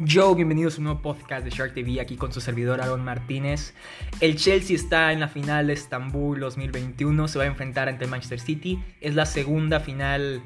Yo, 0.00 0.34
bienvenidos 0.34 0.74
a 0.74 0.78
un 0.78 0.84
nuevo 0.84 1.02
podcast 1.02 1.44
de 1.44 1.50
Shark 1.50 1.72
TV 1.72 2.00
aquí 2.00 2.16
con 2.16 2.32
su 2.32 2.40
servidor 2.40 2.80
Aaron 2.80 3.04
Martínez. 3.04 3.74
El 4.20 4.34
Chelsea 4.34 4.74
está 4.74 5.12
en 5.12 5.20
la 5.20 5.28
final 5.28 5.68
de 5.68 5.74
Estambul 5.74 6.40
2021, 6.40 7.28
se 7.28 7.38
va 7.38 7.44
a 7.44 7.46
enfrentar 7.46 7.88
ante 7.88 8.08
Manchester 8.08 8.40
City. 8.40 8.82
Es 9.00 9.14
la 9.14 9.24
segunda 9.24 9.78
final 9.78 10.42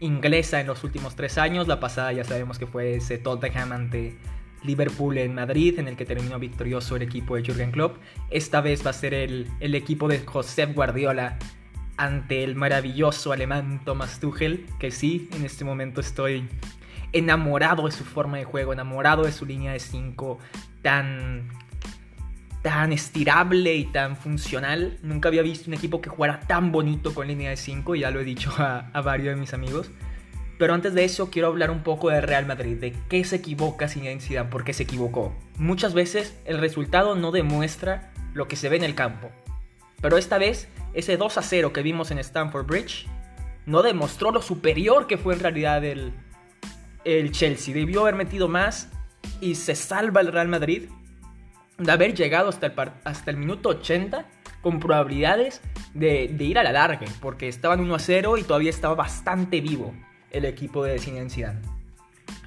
inglesa 0.00 0.62
en 0.62 0.66
los 0.66 0.82
últimos 0.82 1.14
tres 1.14 1.36
años. 1.36 1.68
La 1.68 1.78
pasada 1.78 2.10
ya 2.14 2.24
sabemos 2.24 2.58
que 2.58 2.66
fue 2.66 2.94
ese 2.94 3.18
Tottenham 3.18 3.72
ante 3.72 4.16
Liverpool 4.64 5.18
en 5.18 5.34
Madrid, 5.34 5.78
en 5.78 5.88
el 5.88 5.96
que 5.96 6.06
terminó 6.06 6.38
victorioso 6.38 6.96
el 6.96 7.02
equipo 7.02 7.36
de 7.36 7.42
Jürgen 7.42 7.72
Klopp. 7.72 7.98
Esta 8.30 8.62
vez 8.62 8.84
va 8.84 8.90
a 8.90 8.94
ser 8.94 9.12
el, 9.12 9.46
el 9.60 9.74
equipo 9.74 10.08
de 10.08 10.20
Josep 10.20 10.74
Guardiola 10.74 11.38
ante 11.98 12.44
el 12.44 12.56
maravilloso 12.56 13.32
alemán 13.32 13.82
Thomas 13.84 14.20
Tuchel, 14.20 14.64
que 14.78 14.90
sí, 14.90 15.28
en 15.34 15.44
este 15.44 15.66
momento 15.66 16.00
estoy 16.00 16.48
enamorado 17.12 17.86
de 17.86 17.92
su 17.92 18.04
forma 18.04 18.38
de 18.38 18.44
juego, 18.44 18.72
enamorado 18.72 19.24
de 19.24 19.32
su 19.32 19.46
línea 19.46 19.72
de 19.72 19.80
5 19.80 20.38
tan 20.82 21.48
tan 22.66 22.92
estirable 22.92 23.76
y 23.76 23.84
tan 23.84 24.16
funcional. 24.16 24.98
Nunca 25.00 25.28
había 25.28 25.42
visto 25.42 25.70
un 25.70 25.74
equipo 25.74 26.00
que 26.00 26.10
jugara 26.10 26.40
tan 26.40 26.72
bonito 26.72 27.14
con 27.14 27.28
línea 27.28 27.50
de 27.50 27.56
5, 27.56 27.94
ya 27.94 28.10
lo 28.10 28.18
he 28.18 28.24
dicho 28.24 28.52
a, 28.58 28.90
varios 29.02 29.36
de 29.36 29.40
mis 29.40 29.54
amigos. 29.54 29.88
Pero 30.58 30.74
antes 30.74 30.92
de 30.92 31.04
eso 31.04 31.30
quiero 31.30 31.46
hablar 31.46 31.70
un 31.70 31.84
poco 31.84 32.10
de 32.10 32.20
Real 32.20 32.44
Madrid, 32.44 32.76
de 32.76 32.92
qué 33.08 33.22
se 33.22 33.36
equivoca 33.36 33.86
sin 33.86 34.20
Zidane, 34.20 34.50
por 34.50 34.64
qué 34.64 34.72
se 34.72 34.82
equivocó. 34.82 35.32
Muchas 35.58 35.94
veces 35.94 36.36
el 36.44 36.58
resultado 36.58 37.14
no 37.14 37.30
demuestra 37.30 38.10
lo 38.34 38.48
que 38.48 38.56
se 38.56 38.68
ve 38.68 38.74
en 38.74 38.82
el 38.82 38.96
campo. 38.96 39.30
Pero 40.00 40.18
esta 40.18 40.36
vez 40.36 40.68
ese 40.92 41.16
2 41.16 41.38
a 41.38 41.42
0 41.42 41.72
que 41.72 41.82
vimos 41.82 42.10
en 42.10 42.18
Stamford 42.18 42.66
Bridge 42.66 43.06
no 43.64 43.82
demostró 43.82 44.32
lo 44.32 44.42
superior 44.42 45.06
que 45.06 45.18
fue 45.18 45.34
en 45.34 45.40
realidad 45.40 45.84
el, 45.84 46.12
el 47.06 47.30
Chelsea. 47.30 47.72
Debió 47.72 48.02
haber 48.02 48.16
metido 48.16 48.48
más 48.48 48.90
y 49.40 49.54
se 49.54 49.74
salva 49.74 50.20
el 50.20 50.32
Real 50.32 50.48
Madrid 50.48 50.88
de 51.78 51.92
haber 51.92 52.14
llegado 52.14 52.48
hasta 52.48 52.66
el, 52.66 52.74
hasta 53.04 53.30
el 53.30 53.36
minuto 53.36 53.70
80 53.70 54.26
con 54.60 54.80
probabilidades 54.80 55.62
de, 55.94 56.28
de, 56.28 56.44
ir 56.44 56.58
a 56.58 56.64
la 56.64 56.72
larga, 56.72 57.06
porque 57.20 57.48
estaban 57.48 57.80
1 57.80 57.94
a 57.94 57.98
0 57.98 58.38
y 58.38 58.42
todavía 58.42 58.70
estaba 58.70 58.94
bastante 58.94 59.60
vivo 59.60 59.94
el 60.30 60.44
equipo 60.44 60.84
de 60.84 60.98
Zinedine 60.98 61.30
Zidane. 61.30 61.60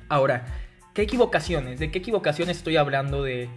Ahora, 0.09 0.45
¿qué 0.93 1.03
equivocaciones? 1.03 1.79
¿De 1.79 1.91
qué 1.91 1.99
equivocaciones 1.99 2.57
estoy 2.57 2.75
hablando 2.75 3.23
de, 3.23 3.49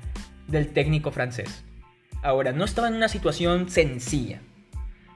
del 0.47 0.73
técnico 0.73 1.11
francés? 1.11 1.65
Ahora, 2.23 2.53
no 2.53 2.65
estaba 2.65 2.89
en 2.89 2.95
una 2.95 3.09
situación 3.09 3.69
sencilla. 3.69 4.43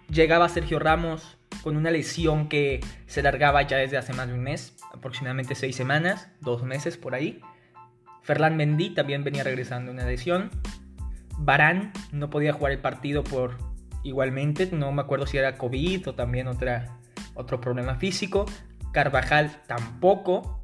Llegaba 0.09 0.49
Sergio 0.49 0.79
Ramos 0.79 1.39
con 1.67 1.77
una 1.77 1.91
lesión 1.91 2.49
que 2.49 2.79
se 3.09 3.25
largaba 3.25 3.61
ya 3.63 3.79
desde 3.79 3.97
hace 3.97 4.13
más 4.13 4.29
de 4.29 4.35
un 4.35 4.41
mes, 4.45 4.77
aproximadamente 4.95 5.57
seis 5.57 5.75
semanas, 5.75 6.29
dos 6.41 6.63
meses 6.63 6.97
por 6.97 7.13
ahí. 7.13 7.41
Ferland 8.23 8.55
Mendy 8.55 8.91
también 8.91 9.25
venía 9.25 9.43
regresando 9.43 9.91
una 9.91 10.07
lesión. 10.07 10.53
Barán 11.39 11.93
no 12.13 12.31
podía 12.31 12.53
jugar 12.53 12.71
el 12.71 12.79
partido 12.79 13.25
por 13.25 13.59
igualmente, 14.05 14.69
no 14.71 14.93
me 14.93 15.03
acuerdo 15.03 15.27
si 15.27 15.39
era 15.39 15.59
COVID 15.59 16.11
o 16.11 16.15
también 16.15 16.47
otra, 16.47 17.01
otro 17.35 17.61
problema 17.61 17.97
físico. 17.97 18.47
Carvajal 18.93 19.51
tampoco. 19.67 20.63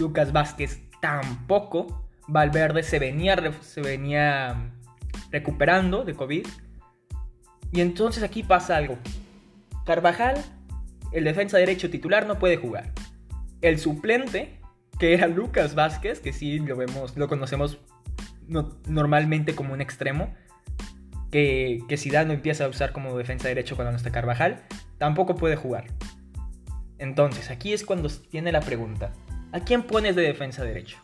Lucas 0.00 0.32
Vázquez 0.32 0.80
tampoco. 1.00 2.08
Valverde 2.26 2.82
se 2.82 2.98
venía, 2.98 3.36
se 3.60 3.82
venía 3.82 4.72
recuperando 5.30 6.04
de 6.04 6.14
COVID. 6.14 6.44
Y 7.70 7.80
entonces 7.80 8.24
aquí 8.24 8.42
pasa 8.42 8.76
algo. 8.76 8.98
Carvajal, 9.90 10.36
el 11.10 11.24
defensa 11.24 11.58
derecho 11.58 11.90
titular, 11.90 12.24
no 12.24 12.38
puede 12.38 12.56
jugar. 12.56 12.92
El 13.60 13.80
suplente, 13.80 14.60
que 15.00 15.14
era 15.14 15.26
Lucas 15.26 15.74
Vázquez, 15.74 16.20
que 16.20 16.32
sí 16.32 16.60
lo 16.60 16.76
vemos, 16.76 17.16
lo 17.16 17.26
conocemos 17.26 17.80
normalmente 18.86 19.56
como 19.56 19.74
un 19.74 19.80
extremo, 19.80 20.32
que, 21.32 21.80
que 21.88 21.96
Zidane 21.96 22.34
empieza 22.34 22.66
a 22.66 22.68
usar 22.68 22.92
como 22.92 23.18
defensa 23.18 23.48
derecho 23.48 23.74
cuando 23.74 23.90
no 23.90 23.96
está 23.96 24.12
Carvajal, 24.12 24.62
tampoco 24.98 25.34
puede 25.34 25.56
jugar. 25.56 25.86
Entonces, 26.98 27.50
aquí 27.50 27.72
es 27.72 27.84
cuando 27.84 28.08
tiene 28.08 28.52
la 28.52 28.60
pregunta. 28.60 29.12
¿A 29.50 29.58
quién 29.58 29.82
pones 29.82 30.14
de 30.14 30.22
defensa 30.22 30.62
derecho? 30.62 30.98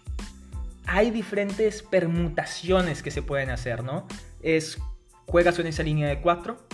Hay 0.86 1.10
diferentes 1.10 1.82
permutaciones 1.82 3.02
que 3.02 3.10
se 3.10 3.20
pueden 3.20 3.50
hacer, 3.50 3.82
¿no? 3.82 4.06
Es, 4.42 4.78
juegas 5.26 5.58
en 5.58 5.66
esa 5.66 5.82
línea 5.82 6.06
de 6.06 6.20
cuatro, 6.20 6.68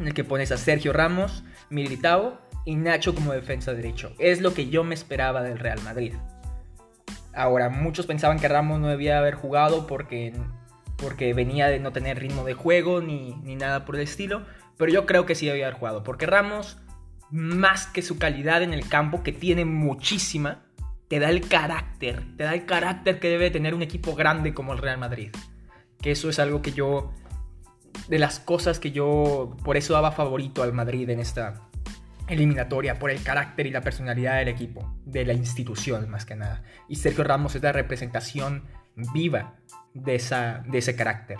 en 0.00 0.08
el 0.08 0.14
que 0.14 0.24
pones 0.24 0.50
a 0.50 0.56
Sergio 0.56 0.92
Ramos, 0.92 1.44
Militao 1.68 2.40
y 2.64 2.76
Nacho 2.76 3.14
como 3.14 3.32
defensa 3.32 3.74
derecho. 3.74 4.12
Es 4.18 4.40
lo 4.40 4.54
que 4.54 4.68
yo 4.68 4.82
me 4.82 4.94
esperaba 4.94 5.42
del 5.42 5.58
Real 5.58 5.80
Madrid. 5.82 6.14
Ahora, 7.32 7.68
muchos 7.68 8.06
pensaban 8.06 8.40
que 8.40 8.48
Ramos 8.48 8.80
no 8.80 8.88
debía 8.88 9.18
haber 9.18 9.34
jugado 9.34 9.86
porque, 9.86 10.32
porque 10.96 11.32
venía 11.34 11.68
de 11.68 11.78
no 11.78 11.92
tener 11.92 12.18
ritmo 12.18 12.44
de 12.44 12.54
juego 12.54 13.00
ni, 13.00 13.34
ni 13.42 13.54
nada 13.54 13.84
por 13.84 13.96
el 13.96 14.02
estilo, 14.02 14.44
pero 14.76 14.90
yo 14.90 15.06
creo 15.06 15.26
que 15.26 15.34
sí 15.34 15.46
debía 15.46 15.66
haber 15.66 15.78
jugado, 15.78 16.02
porque 16.02 16.26
Ramos, 16.26 16.78
más 17.30 17.86
que 17.86 18.02
su 18.02 18.18
calidad 18.18 18.62
en 18.62 18.72
el 18.72 18.88
campo, 18.88 19.22
que 19.22 19.32
tiene 19.32 19.64
muchísima, 19.64 20.64
te 21.10 21.18
da 21.18 21.28
el 21.28 21.46
carácter, 21.48 22.22
te 22.36 22.44
da 22.44 22.54
el 22.54 22.66
carácter 22.66 23.18
que 23.20 23.28
debe 23.28 23.50
tener 23.50 23.74
un 23.74 23.82
equipo 23.82 24.14
grande 24.14 24.54
como 24.54 24.72
el 24.72 24.78
Real 24.78 24.96
Madrid. 24.96 25.30
Que 26.00 26.12
eso 26.12 26.30
es 26.30 26.38
algo 26.38 26.62
que 26.62 26.72
yo, 26.72 27.12
de 28.10 28.18
las 28.18 28.40
cosas 28.40 28.80
que 28.80 28.90
yo, 28.90 29.56
por 29.62 29.76
eso 29.76 29.92
daba 29.92 30.10
favorito 30.10 30.64
al 30.64 30.72
Madrid 30.72 31.08
en 31.10 31.20
esta 31.20 31.68
eliminatoria, 32.26 32.98
por 32.98 33.10
el 33.10 33.22
carácter 33.22 33.68
y 33.68 33.70
la 33.70 33.82
personalidad 33.82 34.38
del 34.38 34.48
equipo, 34.48 34.92
de 35.04 35.24
la 35.24 35.32
institución 35.32 36.10
más 36.10 36.26
que 36.26 36.34
nada. 36.34 36.64
Y 36.88 36.96
Sergio 36.96 37.22
Ramos 37.22 37.54
es 37.54 37.62
la 37.62 37.70
representación 37.70 38.64
viva 39.14 39.54
de, 39.94 40.16
esa, 40.16 40.64
de 40.66 40.78
ese 40.78 40.96
carácter. 40.96 41.38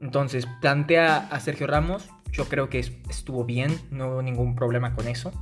Entonces, 0.00 0.46
plantea 0.60 1.26
a 1.28 1.40
Sergio 1.40 1.66
Ramos, 1.66 2.08
yo 2.30 2.48
creo 2.48 2.68
que 2.68 2.78
estuvo 2.78 3.44
bien, 3.44 3.76
no 3.90 4.12
hubo 4.12 4.22
ningún 4.22 4.54
problema 4.54 4.94
con 4.94 5.08
eso. 5.08 5.32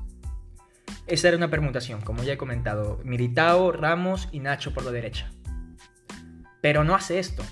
Esa 1.06 1.28
era 1.28 1.36
una 1.36 1.50
permutación, 1.50 2.00
como 2.00 2.22
ya 2.22 2.32
he 2.32 2.38
comentado. 2.38 3.00
Militao, 3.04 3.70
Ramos 3.70 4.30
y 4.32 4.40
Nacho 4.40 4.72
por 4.72 4.84
la 4.84 4.92
derecha. 4.92 5.30
Pero 6.62 6.84
no 6.84 6.94
hace 6.94 7.18
esto. 7.18 7.44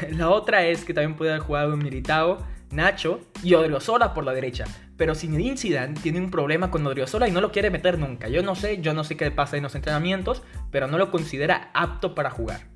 La 0.10 0.30
otra 0.30 0.64
es 0.66 0.84
que 0.84 0.94
también 0.94 1.16
puede 1.16 1.32
haber 1.32 1.42
jugado 1.42 1.76
Militao, 1.76 2.38
Nacho 2.70 3.20
y 3.42 3.54
Odriozola 3.54 4.14
por 4.14 4.24
la 4.24 4.32
derecha. 4.32 4.64
Pero 4.96 5.14
Zinedine 5.14 5.56
Zidane 5.56 5.94
tiene 5.94 6.20
un 6.20 6.30
problema 6.30 6.70
con 6.70 6.86
Odriozola 6.86 7.28
y 7.28 7.32
no 7.32 7.40
lo 7.40 7.52
quiere 7.52 7.70
meter 7.70 7.98
nunca. 7.98 8.28
Yo 8.28 8.42
no 8.42 8.54
sé, 8.54 8.80
yo 8.80 8.92
no 8.92 9.04
sé 9.04 9.16
qué 9.16 9.30
pasa 9.30 9.56
en 9.56 9.62
los 9.62 9.74
entrenamientos, 9.74 10.42
pero 10.70 10.86
no 10.86 10.98
lo 10.98 11.10
considera 11.10 11.70
apto 11.74 12.14
para 12.14 12.30
jugar. 12.30 12.68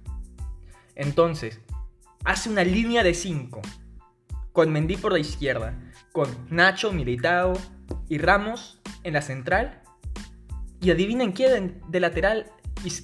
Entonces, 0.94 1.60
hace 2.24 2.48
una 2.48 2.64
línea 2.64 3.02
de 3.02 3.14
5 3.14 3.60
con 4.52 4.70
Mendy 4.70 4.96
por 4.96 5.12
la 5.12 5.18
izquierda, 5.18 5.78
con 6.12 6.28
Nacho, 6.48 6.92
Militao 6.92 7.54
y 8.08 8.18
Ramos 8.18 8.80
en 9.02 9.14
la 9.14 9.22
central 9.22 9.82
y 10.80 10.90
adivinen 10.90 11.32
quién 11.32 11.82
de 11.88 12.00
lateral, 12.00 12.46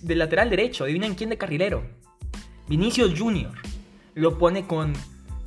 de 0.03 0.15
lateral 0.15 0.49
derecho, 0.49 0.85
adivinen 0.85 1.15
quién 1.15 1.31
de 1.31 1.39
carrilero. 1.39 1.83
Vinicius 2.69 3.19
Junior. 3.19 3.70
Lo 4.21 4.37
pone 4.37 4.67
con, 4.67 4.93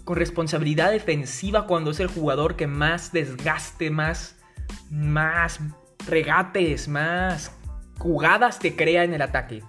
con 0.03 0.17
responsabilidad 0.17 0.91
defensiva 0.91 1.67
cuando 1.67 1.91
es 1.91 1.99
el 1.99 2.07
jugador 2.07 2.55
que 2.55 2.65
más 2.65 3.11
desgaste, 3.11 3.91
más, 3.91 4.35
más 4.89 5.59
regates, 6.07 6.87
más 6.87 7.51
jugadas 7.99 8.57
te 8.57 8.75
crea 8.75 9.03
en 9.03 9.13
el 9.13 9.21
ataque. 9.21 9.61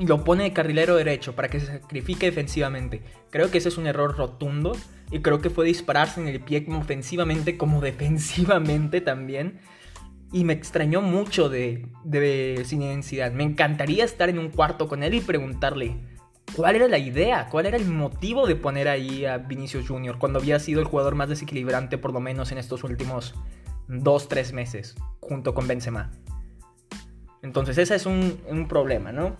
Y 0.00 0.06
lo 0.06 0.24
pone 0.24 0.42
de 0.42 0.52
carrilero 0.52 0.96
derecho 0.96 1.36
para 1.36 1.48
que 1.48 1.60
se 1.60 1.66
sacrifique 1.66 2.26
defensivamente. 2.26 3.04
Creo 3.30 3.52
que 3.52 3.58
ese 3.58 3.68
es 3.68 3.78
un 3.78 3.86
error 3.86 4.16
rotundo. 4.16 4.76
Y 5.12 5.20
creo 5.20 5.40
que 5.40 5.50
fue 5.50 5.64
dispararse 5.64 6.20
en 6.20 6.26
el 6.26 6.40
pie 6.40 6.64
como 6.64 6.80
ofensivamente 6.80 7.56
como 7.56 7.80
defensivamente 7.80 9.00
también 9.00 9.60
y 10.32 10.42
me 10.42 10.54
extrañó 10.54 11.00
mucho 11.00 11.48
de, 11.48 11.86
de 12.02 12.60
Zinedine 12.66 13.30
Me 13.30 13.44
encantaría 13.44 14.04
estar 14.04 14.28
en 14.28 14.40
un 14.40 14.48
cuarto 14.48 14.88
con 14.88 15.04
él 15.04 15.14
y 15.14 15.20
preguntarle 15.20 15.96
cuál 16.56 16.76
era 16.76 16.88
la 16.88 16.98
idea, 16.98 17.48
cuál 17.50 17.66
era 17.66 17.76
el 17.76 17.86
motivo 17.86 18.46
de 18.46 18.56
poner 18.56 18.88
ahí 18.88 19.24
a 19.24 19.38
Vinicius 19.38 19.88
Jr. 19.88 20.18
cuando 20.18 20.38
había 20.38 20.58
sido 20.58 20.80
el 20.80 20.86
jugador 20.86 21.14
más 21.14 21.28
desequilibrante 21.28 21.98
por 21.98 22.12
lo 22.12 22.20
menos 22.20 22.52
en 22.52 22.58
estos 22.58 22.84
últimos 22.84 23.34
2-3 23.88 24.52
meses, 24.52 24.94
junto 25.20 25.54
con 25.54 25.66
Benzema. 25.66 26.10
Entonces 27.42 27.76
ese 27.78 27.94
es 27.94 28.06
un, 28.06 28.66
problema, 28.68 29.12
¿no? 29.12 29.36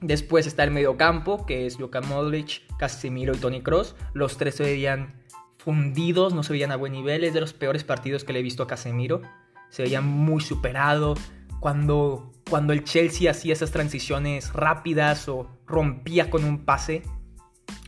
Después 0.00 0.46
está 0.46 0.64
el 0.64 0.70
mediocampo, 0.70 1.46
que 1.46 1.66
es 1.66 1.80
Luka 1.80 2.00
Modric, 2.00 2.62
Casemiro 2.78 3.34
y 3.34 3.38
Tony 3.38 3.62
Cross. 3.62 3.96
Los 4.12 4.36
tres 4.36 4.54
se 4.56 4.62
veían 4.62 5.14
fundidos, 5.56 6.34
no 6.34 6.42
se 6.42 6.52
veían 6.52 6.70
a 6.72 6.76
buen 6.76 6.92
nivel. 6.92 7.24
Es 7.24 7.34
de 7.34 7.40
los 7.40 7.52
peores 7.54 7.82
partidos 7.82 8.22
que 8.22 8.32
le 8.32 8.40
he 8.40 8.42
visto 8.42 8.62
a 8.62 8.66
Casemiro 8.66 9.22
se 9.74 9.82
veía 9.82 10.00
muy 10.00 10.40
superado. 10.40 11.14
Cuando, 11.58 12.32
cuando 12.48 12.72
el 12.72 12.84
Chelsea 12.84 13.30
hacía 13.30 13.52
esas 13.52 13.70
transiciones 13.70 14.52
rápidas 14.52 15.28
o 15.28 15.48
rompía 15.66 16.30
con 16.30 16.44
un 16.44 16.64
pase, 16.64 17.02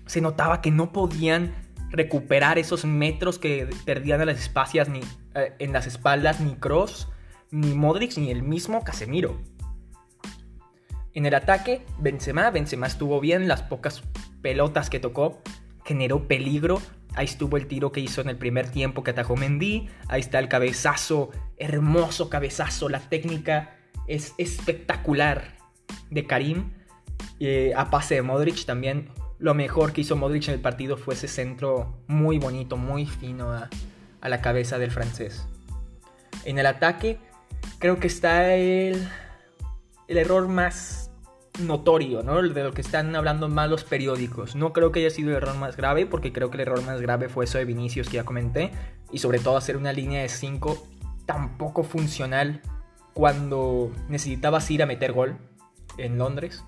se 0.07 0.21
notaba 0.21 0.61
que 0.61 0.71
no 0.71 0.93
podían 0.93 1.55
recuperar 1.91 2.59
esos 2.59 2.85
metros 2.85 3.39
que 3.39 3.69
perdían 3.85 4.21
en 4.21 4.27
las, 4.29 4.39
espacias, 4.39 4.89
ni, 4.89 5.01
eh, 5.35 5.55
en 5.59 5.73
las 5.73 5.87
espaldas 5.87 6.41
ni 6.41 6.55
Cross, 6.57 7.09
ni 7.51 7.75
Modric, 7.75 8.17
ni 8.19 8.31
el 8.31 8.43
mismo 8.43 8.83
Casemiro. 8.83 9.41
En 11.13 11.25
el 11.27 11.35
ataque, 11.35 11.85
Benzema, 11.99 12.51
Benzema 12.51 12.87
estuvo 12.87 13.21
bien, 13.21 13.49
las 13.49 13.63
pocas 13.63 14.03
pelotas 14.43 14.91
que 14.91 15.01
tocó 15.01 15.41
generó 15.85 16.29
peligro. 16.29 16.83
Ahí 17.15 17.25
estuvo 17.25 17.57
el 17.57 17.67
tiro 17.67 17.93
que 17.93 18.01
hizo 18.01 18.21
en 18.21 18.29
el 18.29 18.37
primer 18.37 18.69
tiempo 18.69 19.03
que 19.03 19.13
atajó 19.13 19.37
Mendy. 19.37 19.89
Ahí 20.09 20.21
está 20.21 20.39
el 20.39 20.49
cabezazo, 20.49 21.31
hermoso 21.57 22.29
cabezazo. 22.29 22.91
La 22.91 23.01
técnica 23.01 23.76
es 24.07 24.35
espectacular 24.39 25.57
de 26.11 26.27
Karim. 26.27 26.73
Eh, 27.41 27.73
a 27.77 27.91
pase 27.91 28.17
de 28.17 28.23
Modric 28.23 28.65
también. 28.65 29.09
Lo 29.39 29.55
mejor 29.55 29.93
que 29.93 30.01
hizo 30.01 30.17
Modric 30.17 30.49
en 30.49 30.55
el 30.55 30.61
partido 30.61 30.97
fue 30.97 31.15
ese 31.15 31.29
centro 31.29 31.99
muy 32.07 32.39
bonito, 32.39 32.77
muy 32.77 33.07
fino 33.07 33.53
a, 33.53 33.69
a 34.21 34.29
la 34.29 34.41
cabeza 34.41 34.79
del 34.79 34.91
francés. 34.91 35.47
En 36.45 36.59
el 36.59 36.67
ataque, 36.67 37.19
creo 37.79 37.99
que 37.99 38.07
está 38.07 38.55
el, 38.55 39.07
el 40.09 40.17
error 40.17 40.49
más 40.49 41.11
notorio, 41.61 42.23
¿no? 42.23 42.43
De 42.43 42.63
lo 42.63 42.73
que 42.73 42.81
están 42.81 43.15
hablando 43.17 43.49
más 43.49 43.69
los 43.69 43.85
periódicos. 43.85 44.57
No 44.57 44.73
creo 44.73 44.93
que 44.93 45.01
haya 45.01 45.11
sido 45.11 45.31
el 45.31 45.37
error 45.37 45.57
más 45.57 45.77
grave, 45.77 46.07
porque 46.07 46.33
creo 46.33 46.51
que 46.51 46.57
el 46.57 46.63
error 46.63 46.83
más 46.85 47.01
grave 47.01 47.29
fue 47.29 47.45
eso 47.45 47.59
de 47.59 47.65
Vinicius 47.65 48.09
que 48.09 48.17
ya 48.17 48.25
comenté. 48.25 48.73
Y 49.11 49.19
sobre 49.19 49.39
todo 49.39 49.57
hacer 49.57 49.77
una 49.77 49.93
línea 49.93 50.23
de 50.23 50.29
5 50.29 50.87
tan 51.27 51.59
poco 51.59 51.83
funcional 51.83 52.61
cuando 53.17 53.91
necesitabas 54.11 54.71
ir 54.71 54.83
a 54.83 54.87
meter 54.87 55.13
gol 55.13 55.39
en 55.97 56.19
Londres. 56.19 56.63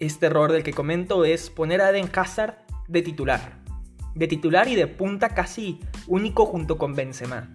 Este 0.00 0.26
error 0.26 0.50
del 0.50 0.64
que 0.64 0.74
comento 0.74 1.24
es 1.24 1.48
poner 1.48 1.80
a 1.80 1.90
Eden 1.90 2.10
Hazard 2.12 2.58
de 2.88 3.02
titular. 3.02 3.62
De 4.16 4.26
titular 4.26 4.66
y 4.66 4.74
de 4.74 4.88
punta 4.88 5.30
casi 5.30 5.78
único 6.08 6.44
junto 6.44 6.76
con 6.76 6.96
Benzema. 6.96 7.48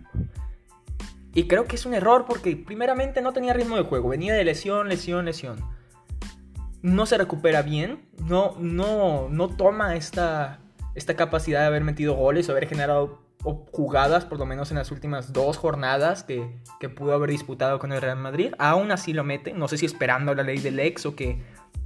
Y 1.36 1.48
creo 1.48 1.66
que 1.66 1.76
es 1.76 1.86
un 1.86 1.94
error 1.94 2.24
porque 2.26 2.56
primeramente 2.56 3.22
no 3.22 3.34
tenía 3.34 3.52
ritmo 3.52 3.76
de 3.76 3.84
juego, 3.84 4.10
venía 4.10 4.34
de 4.34 4.46
lesión, 4.46 4.88
lesión, 4.88 5.26
lesión 5.26 5.58
no 6.84 7.06
se 7.06 7.18
recupera 7.18 7.62
bien, 7.62 8.06
no, 8.28 8.56
no, 8.60 9.30
no 9.30 9.48
toma 9.48 9.96
esta, 9.96 10.60
esta 10.96 11.16
capacidad 11.16 11.62
de 11.62 11.68
haber 11.68 11.84
metido 11.84 12.14
goles 12.14 12.48
o 12.48 12.52
haber 12.52 12.68
generado 12.68 13.24
jugadas, 13.44 14.26
por 14.26 14.40
lo 14.40 14.46
menos 14.46 14.72
en 14.72 14.78
las 14.78 14.92
últimas 14.92 15.34
dos 15.34 15.58
jornadas 15.58 16.24
que, 16.24 16.50
que, 16.80 16.90
pudo 16.90 17.14
haber 17.14 17.30
disputado 17.30 17.78
con 17.80 17.92
el 17.92 18.02
Real 18.02 18.18
Madrid. 18.18 18.54
Aún 18.58 18.92
así 18.92 19.14
lo 19.14 19.24
mete, 19.24 19.54
no 19.54 19.68
sé 19.68 19.78
si 19.78 19.86
esperando 19.86 20.34
la 20.34 20.44
ley 20.44 20.60
del 20.60 20.80
ex 20.80 21.06
o 21.06 21.16
que, 21.16 21.42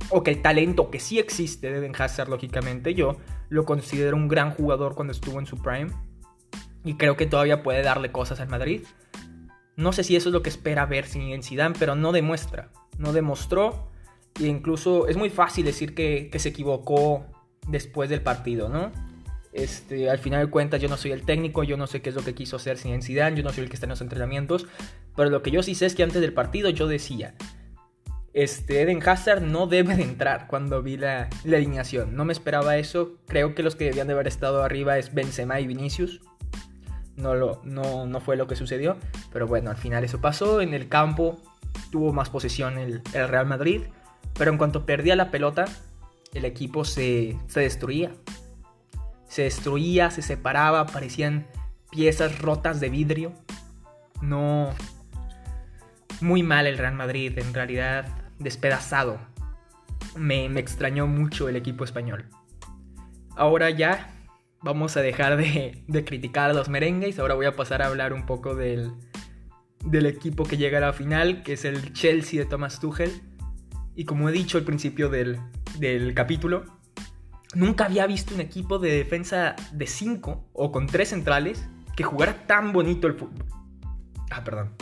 o 0.09 0.23
que 0.23 0.31
el 0.31 0.41
talento 0.41 0.91
que 0.91 0.99
sí 0.99 1.17
existe 1.19 1.71
de 1.79 1.91
Hazard, 1.97 2.29
lógicamente. 2.29 2.93
Yo 2.93 3.17
lo 3.49 3.65
considero 3.65 4.15
un 4.15 4.27
gran 4.27 4.51
jugador 4.51 4.95
cuando 4.95 5.11
estuvo 5.11 5.39
en 5.39 5.45
su 5.45 5.61
prime 5.61 5.91
y 6.83 6.95
creo 6.95 7.17
que 7.17 7.25
todavía 7.25 7.63
puede 7.63 7.81
darle 7.81 8.11
cosas 8.11 8.39
al 8.39 8.49
Madrid. 8.49 8.83
No 9.75 9.93
sé 9.93 10.03
si 10.03 10.15
eso 10.15 10.29
es 10.29 10.33
lo 10.33 10.41
que 10.41 10.49
espera 10.49 10.85
ver 10.85 11.05
en 11.13 11.43
Zidane, 11.43 11.75
pero 11.77 11.95
no 11.95 12.11
demuestra. 12.11 12.71
No 12.97 13.13
demostró 13.13 13.89
y 14.39 14.45
incluso 14.45 15.07
es 15.07 15.17
muy 15.17 15.29
fácil 15.29 15.65
decir 15.65 15.95
que, 15.95 16.31
se 16.37 16.49
equivocó 16.49 17.25
después 17.67 18.09
del 18.09 18.21
partido, 18.21 18.69
¿no? 18.69 18.91
Este, 19.57 20.07
al 20.07 20.19
final 20.19 20.45
de 20.45 20.51
cuentas 20.51 20.79
yo 20.79 20.87
no 20.87 20.97
soy 20.97 21.11
el 21.11 21.23
técnico, 21.23 21.63
yo 21.63 21.77
no 21.77 21.87
sé 21.87 21.99
qué 21.99 22.09
es 22.09 22.15
lo 22.15 22.23
que 22.23 22.35
quiso 22.35 22.57
hacer 22.57 22.77
sin 22.77 23.01
Zidane, 23.01 23.35
yo 23.35 23.43
no 23.43 23.51
soy 23.51 23.63
el 23.63 23.69
que 23.69 23.75
está 23.75 23.87
en 23.87 23.89
los 23.89 24.01
entrenamientos, 24.01 24.67
pero 25.15 25.31
lo 25.31 25.41
que 25.41 25.49
yo 25.49 25.63
sí 25.63 25.73
sé 25.73 25.87
es 25.87 25.95
que 25.95 26.03
antes 26.03 26.21
del 26.21 26.31
partido 26.31 26.69
yo 26.69 26.87
decía, 26.87 27.33
este, 28.33 28.83
Eden 28.83 29.01
Hazard 29.03 29.41
no 29.41 29.65
debe 29.65 29.95
de 29.95 30.03
entrar 30.03 30.45
cuando 30.45 30.83
vi 30.83 30.97
la, 30.97 31.27
la, 31.43 31.57
alineación, 31.57 32.15
no 32.15 32.23
me 32.23 32.33
esperaba 32.33 32.77
eso, 32.77 33.17
creo 33.25 33.55
que 33.55 33.63
los 33.63 33.75
que 33.75 33.85
debían 33.85 34.05
de 34.05 34.13
haber 34.13 34.27
estado 34.27 34.61
arriba 34.61 34.99
es 34.99 35.11
Benzema 35.15 35.59
y 35.59 35.65
Vinicius, 35.65 36.21
no, 37.15 38.21
fue 38.23 38.37
lo 38.37 38.45
que 38.45 38.55
sucedió, 38.55 38.97
pero 39.33 39.47
bueno, 39.47 39.71
al 39.71 39.77
final 39.77 40.03
eso 40.03 40.21
pasó, 40.21 40.61
en 40.61 40.75
el 40.75 40.87
campo 40.87 41.41
tuvo 41.91 42.13
más 42.13 42.29
posesión 42.29 42.77
el, 42.77 43.01
el 43.13 43.27
Real 43.27 43.47
Madrid, 43.47 43.81
pero 44.37 44.51
en 44.51 44.59
cuanto 44.59 44.85
perdía 44.85 45.15
la 45.15 45.31
pelota, 45.31 45.65
el 46.33 46.45
equipo 46.45 46.85
se, 46.85 47.37
destruía. 47.53 48.11
Se 49.27 49.43
destruía, 49.43 50.09
se 50.11 50.21
separaba, 50.21 50.85
parecían 50.85 51.47
piezas 51.91 52.39
rotas 52.39 52.79
de 52.79 52.89
vidrio. 52.89 53.33
No. 54.21 54.73
Muy 56.21 56.43
mal 56.43 56.67
el 56.67 56.77
Real 56.77 56.95
Madrid, 56.95 57.37
en 57.37 57.53
realidad 57.53 58.07
despedazado. 58.39 59.19
Me, 60.15 60.45
extrañó 60.59 61.07
mucho 61.07 61.49
el 61.49 61.55
equipo 61.55 61.83
español. 61.83 62.25
Ahora 63.35 63.69
ya 63.69 64.13
vamos 64.61 64.97
a 64.97 65.01
dejar 65.01 65.37
de, 65.37 65.83
de, 65.87 66.05
criticar 66.05 66.49
a 66.49 66.53
los 66.53 66.69
merengues. 66.69 67.19
Ahora 67.19 67.35
voy 67.35 67.45
a 67.45 67.55
pasar 67.55 67.81
a 67.81 67.87
hablar 67.87 68.13
un 68.13 68.25
poco 68.25 68.55
del, 68.55 68.91
del 69.85 70.05
equipo 70.05 70.43
que 70.43 70.57
llega 70.57 70.79
a 70.79 70.81
la 70.81 70.93
final, 70.93 71.43
que 71.43 71.53
es 71.53 71.65
el 71.65 71.93
Chelsea 71.93 72.39
de 72.39 72.49
Thomas 72.49 72.79
Tuchel. 72.79 73.11
Y 73.95 74.05
como 74.05 74.29
he 74.29 74.31
dicho 74.31 74.57
al 74.57 74.63
principio 74.63 75.09
del, 75.09 75.39
capítulo, 76.13 76.65
nunca 77.53 77.85
había 77.85 78.07
visto 78.07 78.33
un 78.33 78.41
equipo 78.41 78.79
de 78.79 78.91
defensa 78.91 79.55
de 79.71 79.87
5 79.87 80.49
o 80.53 80.71
con 80.71 80.87
3 80.87 81.09
centrales 81.09 81.67
que 81.95 82.03
jugara 82.03 82.45
tan 82.45 82.73
bonito 82.73 83.07
el 83.07 83.13
fútbol. 83.13 83.45
Ah, 84.29 84.43
perdón. 84.43 84.75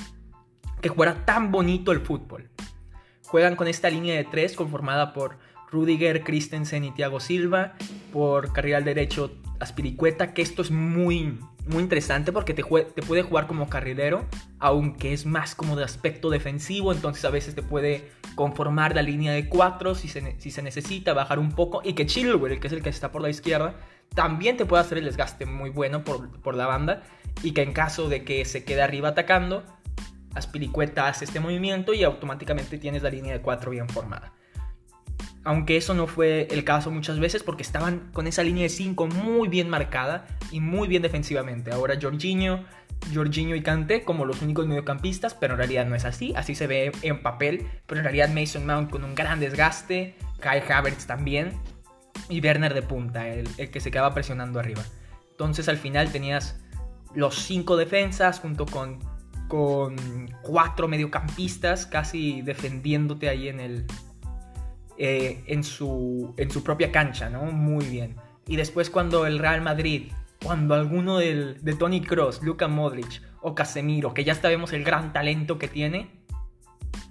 Que 0.81 0.89
jugara 0.89 1.25
tan 1.25 1.51
bonito 1.51 1.91
el 1.91 2.01
fútbol. 2.01 2.50
Juegan 3.27 3.56
con 3.56 3.67
esta 3.67 3.89
línea 3.89 4.15
de 4.15 4.23
3 4.25 4.56
conformada 4.56 5.13
por 5.13 5.38
Rudiger, 5.71 6.23
Christensen 6.23 6.83
y 6.83 6.91
Thiago 6.91 7.19
Silva. 7.19 7.73
Por 8.12 8.53
carril 8.53 8.83
derecho 8.83 9.31
Aspiricueta, 9.59 10.33
que 10.33 10.41
esto 10.41 10.61
es 10.61 10.71
muy, 10.71 11.39
muy 11.67 11.83
interesante 11.83 12.31
porque 12.31 12.53
te, 12.53 12.63
te, 12.63 13.01
puede 13.01 13.23
jugar 13.23 13.47
como 13.47 13.69
carrilero, 13.69 14.25
aunque 14.59 15.13
es 15.13 15.25
más 15.25 15.55
como 15.55 15.75
de 15.75 15.83
aspecto 15.83 16.29
defensivo, 16.29 16.91
entonces 16.91 17.23
a 17.25 17.29
veces 17.29 17.55
te 17.55 17.63
puede 17.63 18.11
conformar 18.35 18.95
la 18.95 19.01
línea 19.01 19.31
de 19.31 19.47
cuatro 19.47 19.95
si 19.95 20.07
se, 20.07 20.39
si 20.39 20.51
se 20.51 20.61
necesita, 20.61 21.13
bajar 21.13 21.39
un 21.39 21.51
poco, 21.51 21.81
y 21.83 21.93
que 21.93 22.05
Chilwell, 22.05 22.59
que 22.59 22.67
es 22.67 22.73
el 22.73 22.81
que 22.81 22.89
está 22.89 23.11
por 23.11 23.21
la 23.21 23.29
izquierda, 23.29 23.75
también 24.13 24.57
te 24.57 24.65
puede 24.65 24.81
hacer 24.83 24.97
el 24.97 25.05
desgaste 25.05 25.45
muy 25.45 25.69
bueno 25.69 26.03
por, 26.03 26.41
por 26.41 26.55
la 26.55 26.67
banda, 26.67 27.03
y 27.43 27.51
que 27.51 27.61
en 27.61 27.73
caso 27.73 28.09
de 28.09 28.23
que 28.23 28.45
se 28.45 28.63
quede 28.63 28.81
arriba 28.81 29.09
atacando, 29.09 29.63
Aspiricueta 30.35 31.07
hace 31.07 31.23
este 31.23 31.39
movimiento 31.39 31.93
y 31.93 32.03
automáticamente 32.03 32.77
tienes 32.77 33.03
la 33.03 33.09
línea 33.09 33.31
de 33.31 33.41
cuatro 33.41 33.71
bien 33.71 33.87
formada 33.87 34.33
aunque 35.45 35.77
eso 35.77 35.94
no 35.94 36.07
fue 36.07 36.47
el 36.50 36.63
caso 36.63 36.89
muchas 36.92 37.19
veces 37.19 37.44
porque 37.44 37.62
estaban 37.62 38.09
con 38.13 38.25
esa 38.25 38.44
línea 38.44 38.63
de 38.63 38.69
5 38.69 39.07
muy 39.07 39.47
bien 39.47 39.69
marcada 39.69 40.25
y 40.51 40.59
muy 40.59 40.88
bien 40.88 41.03
defensivamente. 41.03 41.71
Ahora 41.71 41.97
Jorginho, 42.01 42.65
Jorginho 43.13 43.56
y 43.56 43.62
Kante 43.62 44.03
como 44.03 44.25
los 44.25 44.42
únicos 44.42 44.65
mediocampistas, 44.65 45.36
pero 45.36 45.53
en 45.53 45.59
realidad 45.59 45.86
no 45.86 45.96
es 45.96 46.03
así, 46.03 46.34
así 46.36 46.55
se 46.55 46.65
ve 46.65 46.91
en 47.03 47.22
papel, 47.22 47.67
pero 47.86 48.00
en 48.00 48.05
realidad 48.05 48.29
Mason 48.29 48.65
Mount 48.65 48.89
con 48.89 49.03
un 49.03 49.13
gran 49.13 49.39
desgaste, 49.39 50.15
Kai 50.39 50.63
Havertz 50.67 51.05
también 51.05 51.53
y 52.27 52.41
Werner 52.41 52.74
de 52.74 52.81
punta, 52.81 53.27
el, 53.27 53.48
que 53.69 53.79
se 53.79 53.91
quedaba 53.91 54.15
presionando 54.15 54.60
arriba. 54.60 54.84
Entonces 55.29 55.69
al 55.69 55.77
final 55.77 56.12
tenías 56.12 56.60
los 57.13 57.36
5 57.36 57.77
defensas 57.77 58.39
junto 58.39 58.65
con, 58.65 58.98
con 59.48 59.96
cuatro 60.41 60.88
mediocampistas 60.88 61.86
casi 61.86 62.41
defendiéndote 62.41 63.29
ahí 63.29 63.48
en 63.48 63.60
el, 63.60 63.86
eh, 64.97 65.43
en, 65.47 65.63
su, 65.63 66.33
en 66.37 66.49
su 66.49 66.63
propia 66.63 66.91
cancha, 66.91 67.29
¿no? 67.29 67.43
Muy 67.51 67.85
bien. 67.85 68.15
Y 68.47 68.55
después 68.55 68.89
cuando 68.89 69.25
el 69.25 69.39
Real 69.39 69.61
Madrid, 69.61 70.11
cuando 70.43 70.73
alguno 70.75 71.17
del, 71.17 71.63
de 71.63 71.73
Tony 71.73 72.01
Cross, 72.01 72.41
Luka 72.43 72.67
Modric 72.67 73.21
o 73.41 73.55
Casemiro, 73.55 74.13
que 74.13 74.23
ya 74.23 74.35
sabemos 74.35 74.73
el 74.73 74.83
gran 74.83 75.13
talento 75.13 75.57
que 75.57 75.67
tiene, 75.67 76.09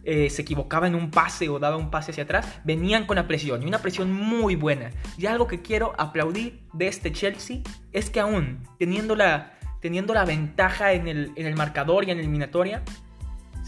eh, 0.05 0.29
se 0.29 0.43
equivocaba 0.43 0.87
en 0.87 0.95
un 0.95 1.11
pase 1.11 1.49
o 1.49 1.59
daba 1.59 1.77
un 1.77 1.91
pase 1.91 2.11
hacia 2.11 2.25
atrás, 2.25 2.61
venían 2.65 3.07
con 3.07 3.17
la 3.17 3.27
presión 3.27 3.63
y 3.63 3.67
una 3.67 3.79
presión 3.79 4.13
muy 4.13 4.55
buena. 4.55 4.91
Y 5.17 5.27
algo 5.27 5.47
que 5.47 5.63
quiero 5.63 5.95
aplaudir 5.99 6.61
de 6.73 6.89
este 6.89 7.13
Chelsea 7.13 7.59
es 7.93 8.11
que 8.11 8.21
aún 8.21 8.63
teniendo 8.79 9.17
la, 9.17 9.59
teniendo 9.81 10.13
la 10.15 10.25
ventaja 10.25 10.93
en 10.93 11.09
el, 11.09 11.33
en 11.37 11.47
el 11.47 11.55
marcador 11.57 12.05
y 12.05 12.11
en 12.11 12.19
la 12.19 12.23
eliminatoria, 12.23 12.83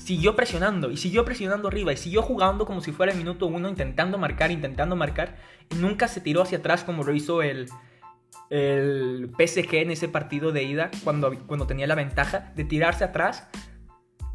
siguió 0.06 0.36
presionando 0.36 0.92
y 0.92 0.96
siguió 0.96 1.24
presionando 1.24 1.66
arriba 1.66 1.92
y 1.92 1.96
siguió 1.96 2.22
jugando 2.22 2.64
como 2.64 2.80
si 2.80 2.92
fuera 2.92 3.10
el 3.10 3.18
minuto 3.18 3.48
uno, 3.48 3.68
intentando 3.68 4.18
marcar, 4.18 4.52
intentando 4.52 4.94
marcar. 4.94 5.36
Y 5.68 5.74
nunca 5.74 6.06
se 6.06 6.20
tiró 6.20 6.42
hacia 6.42 6.58
atrás 6.58 6.84
como 6.84 7.02
lo 7.02 7.12
hizo 7.12 7.42
el, 7.42 7.66
el 8.50 9.28
PSG 9.36 9.74
en 9.74 9.90
ese 9.90 10.08
partido 10.08 10.52
de 10.52 10.62
ida, 10.62 10.92
cuando, 11.02 11.36
cuando 11.46 11.66
tenía 11.66 11.88
la 11.88 11.96
ventaja 11.96 12.52
de 12.54 12.62
tirarse 12.62 13.02
atrás 13.02 13.48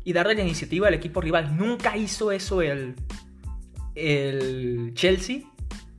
y 0.03 0.11
darle 0.11 0.35
la 0.35 0.41
iniciativa 0.41 0.89
al 0.89 0.93
equipo 0.93 1.21
rival. 1.21 1.55
Nunca 1.55 1.95
hizo 1.95 2.33
eso 2.33 2.61
el, 2.61 2.95
el 3.95 4.91
Chelsea 4.93 5.43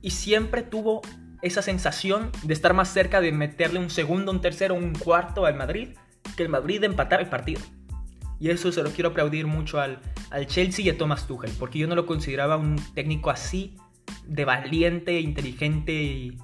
y 0.03 0.11
siempre 0.11 0.61
tuvo 0.61 1.01
esa 1.41 1.63
sensación 1.63 2.29
de 2.43 2.53
estar 2.53 2.75
más 2.75 2.93
cerca 2.93 3.21
de 3.21 3.31
meterle 3.31 3.79
un 3.79 3.89
segundo, 3.89 4.31
un 4.31 4.39
tercero, 4.39 4.75
un 4.75 4.93
cuarto 4.93 5.47
al 5.47 5.55
Madrid 5.55 5.89
que 6.37 6.43
el 6.43 6.49
Madrid 6.49 6.79
de 6.79 6.85
empatar 6.85 7.21
el 7.21 7.29
partido. 7.29 7.59
Y 8.43 8.49
eso 8.49 8.73
se 8.73 8.83
lo 8.83 8.91
quiero 8.91 9.11
aplaudir 9.11 9.47
mucho 9.47 9.79
al, 9.79 10.01
al 10.29 10.47
Chelsea 10.47 10.83
y 10.83 10.89
a 10.89 10.97
Thomas 10.97 11.27
Tuchel, 11.27 11.53
porque 11.57 11.79
yo 11.79 11.87
no 11.87 11.95
lo 11.95 12.05
consideraba 12.05 12.57
un 12.57 12.75
técnico 12.93 13.29
así, 13.29 13.77
de 14.27 14.43
valiente, 14.43 15.17
inteligente 15.21 15.93
y, 15.93 16.37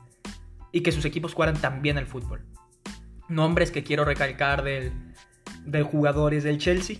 y 0.72 0.80
que 0.80 0.94
sus 0.94 1.04
equipos 1.04 1.34
jugaran 1.34 1.60
tan 1.60 1.82
bien 1.82 1.98
al 1.98 2.06
fútbol. 2.06 2.46
Nombres 3.28 3.70
que 3.70 3.84
quiero 3.84 4.06
recalcar 4.06 4.64
del, 4.64 4.94
de 5.66 5.84
jugadores 5.84 6.46
del 6.46 6.58
Chelsea. 6.58 7.00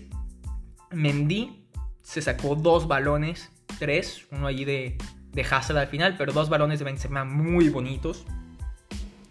Mendy 0.90 1.64
se 2.02 2.20
sacó 2.20 2.54
dos 2.54 2.86
balones 2.86 3.50
tres, 3.78 4.26
uno 4.30 4.48
allí 4.48 4.66
de, 4.66 4.98
de 5.32 5.42
Hazard 5.50 5.78
al 5.78 5.88
final, 5.88 6.16
pero 6.18 6.34
dos 6.34 6.50
balones 6.50 6.78
de 6.78 6.84
Benzema 6.84 7.24
muy 7.24 7.70
bonitos. 7.70 8.26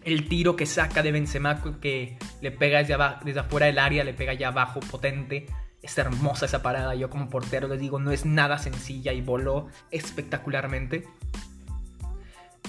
El 0.04 0.28
tiro 0.28 0.56
que 0.56 0.66
saca 0.66 1.04
de 1.04 1.12
Benzema 1.12 1.62
que 1.82 2.18
le 2.42 2.52
pega 2.52 2.80
desde, 2.80 3.40
afuera 3.40 3.66
del 3.66 3.80
área, 3.80 4.04
le 4.04 4.14
pega 4.14 4.34
ya 4.34 4.50
abajo, 4.50 4.80
potente. 4.80 5.46
Es 5.82 5.98
hermosa 5.98 6.46
esa 6.46 6.62
parada, 6.62 6.96
yo 6.96 7.10
como 7.10 7.30
portero 7.30 7.68
les 7.68 7.80
digo, 7.80 8.00
no 8.00 8.12
es 8.12 8.26
nada 8.26 8.58
sencilla 8.58 9.14
y 9.14 9.22
voló 9.22 9.68
espectacularmente. 9.92 11.06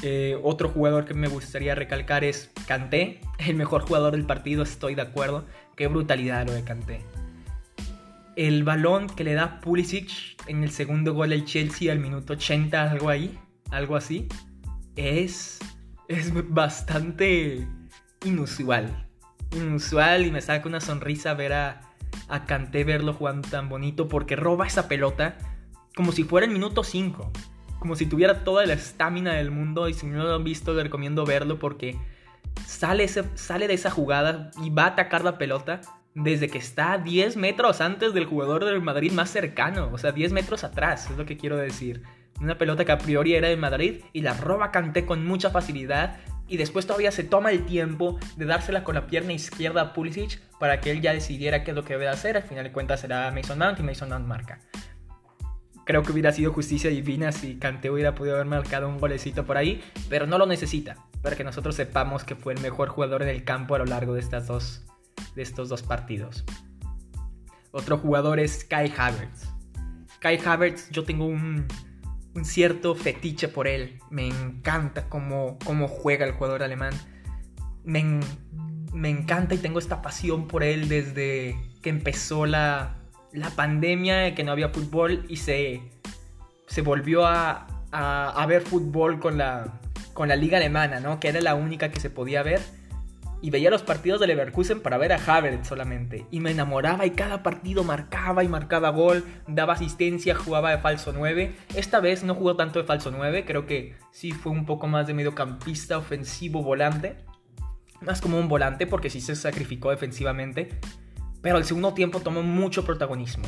Eh, 0.03 0.39
otro 0.43 0.71
jugador 0.71 1.05
que 1.05 1.15
me 1.15 1.29
gustaría 1.29 1.75
recalcar 1.75 2.25
es 2.25 2.51
Kanté, 2.67 3.21
el 3.39 3.57
mejor 3.57 3.83
jugador 3.83 4.13
del 4.13 4.27
partido, 4.27 4.63
estoy 4.63 4.95
de 4.95 5.03
acuerdo. 5.03 5.45
Qué 5.77 5.87
brutalidad 5.87 6.47
lo 6.47 6.53
de 6.53 6.65
Kanté. 6.65 7.05
El 8.37 8.65
balón 8.65 9.09
que 9.09 9.25
le 9.25 9.35
da 9.35 9.61
Pulisic 9.61 10.11
en 10.47 10.63
el 10.63 10.71
segundo 10.71 11.15
gol 11.15 11.31
del 11.31 11.45
Chelsea 11.45 11.93
al 11.93 11.99
minuto 11.99 12.35
80, 12.35 12.91
algo 12.91 13.09
ahí, 13.09 13.39
algo 13.71 13.97
así, 13.97 14.29
es, 14.97 15.59
es 16.11 16.33
bastante 16.53 17.69
inusual. 18.25 19.07
Inusual 19.53 20.27
y 20.27 20.33
me 20.33 20.41
saca 20.41 20.69
una 20.69 20.81
sonrisa 20.81 21.35
ver 21.35 21.53
a, 21.53 21.81
a 22.29 22.45
Kanté 22.47 22.83
verlo 22.83 23.15
jugando 23.15 23.49
tan 23.49 23.69
bonito 23.69 24.09
porque 24.09 24.35
roba 24.35 24.67
esa 24.67 24.89
pelota 24.89 25.39
como 25.95 26.11
si 26.11 26.25
fuera 26.25 26.47
el 26.47 26.53
minuto 26.53 26.83
5 26.83 27.33
como 27.79 27.97
si 27.97 28.07
tuviera 28.07 28.45
toda 28.45 28.67
la 28.67 28.75
estamina 28.75 29.35
del 29.35 29.51
mundo 29.51 29.89
y 29.89 29.95
si 29.95 30.07
no 30.07 30.23
lo 30.23 30.35
han 30.35 30.45
visto 30.45 30.75
les 30.75 30.85
recomiendo 30.85 31.25
verlo 31.25 31.59
porque 31.59 31.97
sale, 32.67 33.09
sale 33.09 33.69
de 33.69 33.75
esa 33.75 33.91
jugada 33.91 34.51
y 34.63 34.71
va 34.71 34.85
a 34.85 34.89
atacar 34.89 35.25
la 35.25 35.39
pelota 35.39 35.81
desde 36.15 36.49
que 36.49 36.59
está 36.59 36.99
10 36.99 37.37
metros 37.37 37.81
antes 37.81 38.13
del 38.13 38.27
jugador 38.27 38.65
del 38.65 38.83
Madrid 38.83 39.13
más 39.13 39.31
cercano, 39.31 39.91
o 39.93 39.99
sea, 39.99 40.11
10 40.11 40.33
metros 40.33 40.65
atrás, 40.65 41.09
es 41.09 41.17
lo 41.17 41.25
que 41.25 41.37
quiero 41.37 41.57
decir. 41.57 42.03
Una 42.41 42.57
pelota 42.57 42.85
que 42.85 42.93
a 42.93 42.99
priori 42.99 43.35
era 43.35 43.49
de 43.49 43.57
Madrid 43.57 44.01
y 44.13 44.23
la 44.23 44.35
roba 44.35 44.71
Canté 44.71 45.05
con 45.05 45.27
mucha 45.27 45.51
facilidad 45.51 46.19
y 46.49 46.57
después 46.57 46.87
todavía 46.87 47.13
se 47.13 47.23
toma 47.23 47.53
el 47.53 47.65
tiempo 47.65 48.19
de 48.37 48.47
dársela 48.47 48.83
con 48.83 48.95
la 48.95 49.07
pierna 49.07 49.33
izquierda 49.33 49.83
a 49.83 49.93
Pulisic 49.93 50.41
para 50.59 50.81
que 50.81 50.91
él 50.91 51.01
ya 51.01 51.13
decidiera 51.13 51.63
qué 51.63 51.71
es 51.71 51.77
lo 51.77 51.85
que 51.85 51.95
debe 51.95 52.09
hacer. 52.09 52.37
Al 52.37 52.43
final 52.43 52.65
de 52.65 52.73
cuentas 52.73 53.01
será 53.01 53.31
Mason 53.31 53.59
Mount 53.59 53.79
y 53.79 53.83
Mason 53.83 54.09
Mount 54.09 54.27
marca 54.27 54.59
creo 55.91 56.05
que 56.05 56.13
hubiera 56.13 56.31
sido 56.31 56.53
justicia 56.53 56.89
divina 56.89 57.33
si 57.33 57.57
Kanté 57.59 57.91
hubiera 57.91 58.15
podido 58.15 58.37
haber 58.37 58.47
marcado 58.47 58.89
un 58.89 58.99
golecito 58.99 59.45
por 59.45 59.57
ahí, 59.57 59.83
pero 60.09 60.25
no 60.25 60.39
lo 60.39 60.47
necesita, 60.47 60.95
para 61.21 61.35
que 61.35 61.43
nosotros 61.43 61.75
sepamos 61.75 62.23
que 62.23 62.37
fue 62.37 62.53
el 62.53 62.61
mejor 62.61 62.89
jugador 62.91 63.23
en 63.23 63.29
el 63.29 63.43
campo 63.43 63.75
a 63.75 63.79
lo 63.79 63.87
largo 63.87 64.15
de, 64.15 64.21
estas 64.21 64.47
dos, 64.47 64.85
de 65.35 65.43
estos 65.43 65.69
dos 65.69 65.83
partidos. 65.83 66.45
Otro 67.73 67.99
jugador 67.99 68.39
es 68.39 68.65
Kai 68.65 68.93
Havertz. 68.97 69.49
Kai 70.21 70.39
Havertz, 70.45 70.91
yo 70.91 71.03
tengo 71.03 71.27
un, 71.27 71.67
un 72.35 72.45
cierto 72.45 72.95
fetiche 72.95 73.49
por 73.49 73.67
él. 73.67 73.99
Me 74.11 74.29
encanta 74.29 75.09
cómo, 75.09 75.59
cómo 75.65 75.89
juega 75.89 76.27
el 76.27 76.33
jugador 76.33 76.63
alemán. 76.63 76.95
Me, 77.85 78.21
me 78.93 79.09
encanta 79.09 79.55
y 79.55 79.59
tengo 79.59 79.79
esta 79.79 80.03
pasión 80.03 80.47
por 80.49 80.63
él 80.63 80.89
desde 80.89 81.57
que 81.83 81.91
empezó 81.91 82.47
la, 82.47 82.97
la 83.33 83.51
pandemia, 83.51 84.35
que 84.35 84.45
no 84.45 84.53
había 84.53 84.69
fútbol 84.69 85.25
y 85.29 85.37
se, 85.37 85.83
se 86.67 86.83
volvió 86.83 87.27
a, 87.27 87.67
a, 87.93 88.47
ver 88.47 88.63
fútbol 88.63 89.19
con 89.19 89.39
la, 89.39 89.81
con 90.13 90.29
la 90.29 90.37
liga 90.37 90.59
alemana, 90.59 91.01
¿no? 91.01 91.21
Que 91.21 91.29
era 91.29 91.41
la 91.41 91.55
única 91.55 91.91
que 91.91 92.01
se 92.01 92.11
podía 92.11 92.43
ver. 92.43 92.61
Y 93.43 93.51
veía 93.51 93.71
los 93.71 93.83
partidos 93.83 94.21
de 94.21 94.27
Leverkusen 94.27 94.81
para 94.81 94.99
ver 94.99 95.13
a 95.13 95.17
Havertz 95.17 95.69
solamente. 95.69 96.27
Y 96.31 96.41
me 96.41 96.51
enamoraba 96.51 97.07
y 97.07 97.11
cada 97.11 97.43
partido 97.43 97.85
marcaba 97.85 98.45
y 98.45 98.49
marcaba 98.49 98.91
gol, 98.91 99.25
daba 99.47 99.75
asistencia, 99.75 100.35
jugaba 100.35 100.71
de 100.71 100.79
falso 100.79 101.13
9. 101.13 101.55
Esta 101.75 102.01
vez 102.01 102.23
no 102.23 102.35
jugó 102.35 102.57
tanto 102.57 102.79
de 102.79 102.85
falso 102.85 103.11
9, 103.11 103.45
creo 103.47 103.67
que 103.67 103.97
sí 104.11 104.33
fue 104.33 104.53
un 104.53 104.67
poco 104.67 104.87
más 104.87 105.07
de 105.07 105.15
mediocampista, 105.15 105.99
ofensivo, 105.99 106.63
volante. 106.63 107.17
Más 108.01 108.21
como 108.21 108.39
un 108.39 108.49
volante 108.49 108.87
porque 108.87 109.11
sí 109.11 109.21
se 109.21 109.37
sacrificó 109.37 109.91
defensivamente 109.91 110.79
pero 111.43 111.59
el 111.59 111.65
segundo 111.65 111.95
tiempo 111.95 112.21
tomó 112.21 112.43
mucho 112.43 112.85
protagonismo. 112.85 113.45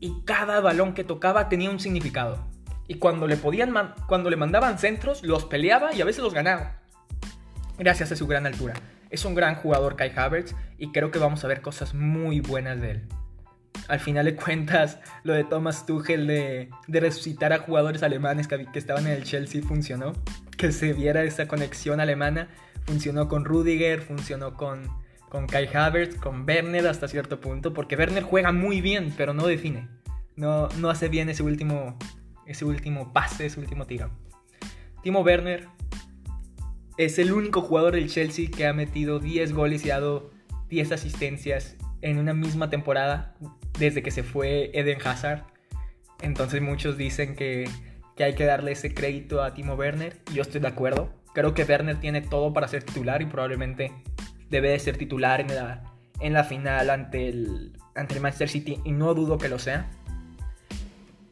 Y 0.00 0.22
cada 0.24 0.60
balón 0.60 0.94
que 0.94 1.04
tocaba 1.04 1.48
tenía 1.48 1.70
un 1.70 1.80
significado. 1.80 2.46
Y 2.88 2.96
cuando 2.96 3.26
le, 3.26 3.36
podían 3.36 3.74
cuando 4.06 4.30
le 4.30 4.36
mandaban 4.36 4.78
centros, 4.78 5.22
los 5.22 5.44
peleaba 5.44 5.94
y 5.94 6.00
a 6.00 6.04
veces 6.04 6.22
los 6.22 6.34
ganaba. 6.34 6.80
Gracias 7.78 8.12
a 8.12 8.16
su 8.16 8.26
gran 8.26 8.46
altura. 8.46 8.74
Es 9.10 9.24
un 9.24 9.34
gran 9.34 9.54
jugador 9.54 9.96
Kai 9.96 10.12
Havertz 10.14 10.54
y 10.78 10.90
creo 10.92 11.10
que 11.10 11.18
vamos 11.18 11.44
a 11.44 11.48
ver 11.48 11.60
cosas 11.60 11.94
muy 11.94 12.40
buenas 12.40 12.80
de 12.80 12.90
él. 12.92 13.08
Al 13.88 14.00
final 14.00 14.24
de 14.24 14.34
cuentas, 14.36 14.98
lo 15.22 15.32
de 15.32 15.44
Thomas 15.44 15.86
Tuchel 15.86 16.26
de, 16.26 16.70
resucitar 16.88 17.52
a 17.52 17.58
jugadores 17.58 18.02
alemanes 18.02 18.48
que, 18.48 18.66
que 18.66 18.78
estaban 18.78 19.06
en 19.06 19.12
el 19.12 19.24
Chelsea 19.24 19.62
funcionó. 19.62 20.12
Que 20.56 20.72
se 20.72 20.92
viera 20.92 21.22
esa 21.22 21.46
conexión 21.46 22.00
alemana. 22.00 22.48
Funcionó 22.86 23.28
con 23.28 23.44
Rudiger, 23.44 24.00
funcionó 24.00 24.54
con, 24.54 24.88
con 25.28 25.46
Kai 25.46 25.68
Havertz, 25.72 26.16
con 26.18 26.46
Werner 26.48 26.86
hasta 26.86 27.08
cierto 27.08 27.40
punto, 27.40 27.72
porque 27.72 27.96
Werner 27.96 28.22
juega 28.22 28.52
muy 28.52 28.80
bien, 28.80 29.12
pero 29.16 29.34
no 29.34 29.46
define. 29.46 29.88
No, 30.36 30.68
no 30.78 30.90
hace 30.90 31.08
bien 31.08 31.28
ese 31.28 31.42
último, 31.42 31.98
ese 32.46 32.64
último 32.64 33.12
pase, 33.12 33.46
ese 33.46 33.60
último 33.60 33.86
tiro. 33.86 34.10
Timo 35.02 35.20
Werner 35.20 35.68
es 36.98 37.18
el 37.18 37.32
único 37.32 37.60
jugador 37.60 37.94
del 37.94 38.08
Chelsea 38.08 38.50
que 38.50 38.66
ha 38.66 38.72
metido 38.72 39.18
10 39.18 39.52
goles 39.52 39.84
y 39.84 39.88
dado 39.88 40.30
10 40.68 40.92
asistencias 40.92 41.76
en 42.02 42.18
una 42.18 42.34
misma 42.34 42.70
temporada 42.70 43.34
desde 43.78 44.02
que 44.02 44.10
se 44.10 44.22
fue 44.22 44.70
Eden 44.74 44.98
Hazard. 45.04 45.44
Entonces 46.22 46.62
muchos 46.62 46.96
dicen 46.96 47.36
que, 47.36 47.68
que 48.16 48.24
hay 48.24 48.34
que 48.34 48.44
darle 48.44 48.72
ese 48.72 48.94
crédito 48.94 49.42
a 49.42 49.54
Timo 49.54 49.74
Werner 49.74 50.16
yo 50.32 50.42
estoy 50.42 50.60
de 50.60 50.68
acuerdo. 50.68 51.12
Creo 51.34 51.52
que 51.52 51.64
Werner 51.64 52.00
tiene 52.00 52.22
todo 52.22 52.52
para 52.54 52.66
ser 52.68 52.82
titular 52.82 53.20
y 53.20 53.26
probablemente 53.26 53.92
debe 54.48 54.70
de 54.70 54.78
ser 54.78 54.96
titular 54.96 55.42
en 55.42 55.54
la, 55.54 55.92
en 56.20 56.32
la 56.32 56.44
final 56.44 56.88
ante 56.88 57.28
el, 57.28 57.72
ante 57.94 58.14
el 58.14 58.20
Manchester 58.20 58.48
City 58.48 58.80
y 58.84 58.92
no 58.92 59.12
dudo 59.12 59.36
que 59.36 59.50
lo 59.50 59.58
sea. 59.58 59.90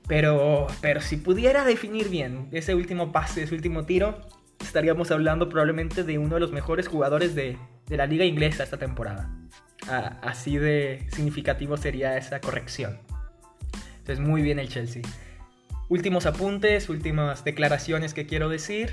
Pero, 0.06 0.66
pero 0.82 1.00
si 1.00 1.16
pudiera 1.16 1.64
definir 1.64 2.10
bien 2.10 2.48
ese 2.52 2.74
último 2.74 3.12
pase, 3.12 3.44
ese 3.44 3.54
último 3.54 3.86
tiro, 3.86 4.20
estaríamos 4.66 5.10
hablando 5.10 5.48
probablemente 5.48 6.04
de 6.04 6.18
uno 6.18 6.34
de 6.34 6.40
los 6.40 6.52
mejores 6.52 6.88
jugadores 6.88 7.34
de, 7.34 7.58
de 7.86 7.96
la 7.96 8.06
liga 8.06 8.24
inglesa 8.24 8.64
esta 8.64 8.78
temporada. 8.78 9.30
así 10.22 10.56
de 10.56 11.06
significativo 11.10 11.76
sería 11.76 12.16
esa 12.16 12.40
corrección. 12.40 12.98
Entonces, 13.98 14.20
muy 14.20 14.42
bien 14.42 14.58
el 14.58 14.68
Chelsea. 14.68 15.02
Últimos 15.88 16.26
apuntes, 16.26 16.88
últimas 16.88 17.44
declaraciones 17.44 18.14
que 18.14 18.26
quiero 18.26 18.48
decir. 18.48 18.92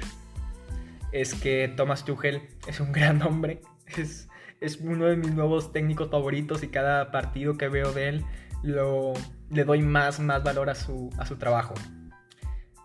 Es 1.12 1.34
que 1.34 1.74
Thomas 1.76 2.06
Tuchel 2.06 2.42
es 2.68 2.80
un 2.80 2.92
gran 2.94 3.22
hombre 3.22 3.62
es, 3.98 4.30
es 4.60 4.78
uno 4.78 5.06
de 5.06 5.18
mis 5.18 5.32
nuevos 5.32 5.72
técnicos 5.72 6.10
favoritos 6.10 6.64
y 6.64 6.68
cada 6.68 7.12
partido 7.12 7.58
que 7.58 7.68
veo 7.68 7.92
de 7.92 8.10
él 8.10 8.26
lo, 8.64 9.14
le 9.50 9.64
doy 9.64 9.82
más, 9.82 10.20
más 10.20 10.44
valor 10.44 10.70
a 10.70 10.76
su, 10.76 11.10
a 11.18 11.26
su 11.26 11.38
trabajo. 11.38 11.74